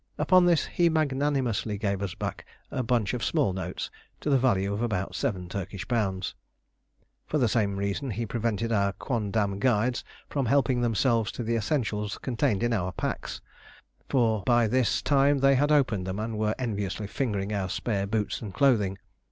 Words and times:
Upon 0.17 0.47
this 0.47 0.65
he 0.65 0.89
magnanimously 0.89 1.77
gave 1.77 2.01
us 2.01 2.15
back 2.15 2.43
a 2.71 2.81
bunch 2.81 3.13
of 3.13 3.23
small 3.23 3.53
notes, 3.53 3.91
to 4.21 4.31
the 4.31 4.37
value 4.39 4.73
of 4.73 4.81
about 4.81 5.13
seven 5.13 5.47
Turkish 5.47 5.87
pounds. 5.87 6.33
For 7.27 7.37
the 7.37 7.47
same 7.47 7.75
reason 7.75 8.09
he 8.09 8.25
prevented 8.25 8.71
our 8.71 8.93
quondam 8.93 9.59
guides 9.59 10.03
from 10.27 10.47
helping 10.47 10.81
themselves 10.81 11.31
to 11.33 11.43
the 11.43 11.55
essentials 11.55 12.17
contained 12.17 12.63
in 12.63 12.73
our 12.73 12.91
packs; 12.91 13.41
for 14.09 14.41
by 14.43 14.65
this 14.67 15.03
time 15.03 15.37
they 15.37 15.53
had 15.53 15.71
opened 15.71 16.07
them 16.07 16.17
and 16.17 16.35
were 16.35 16.55
enviously 16.57 17.05
fingering 17.05 17.53
our 17.53 17.69
spare 17.69 18.07
boots 18.07 18.41
and 18.41 18.55
clothing. 18.55 18.97